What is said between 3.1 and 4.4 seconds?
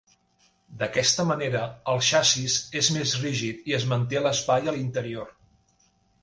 rígid i es manté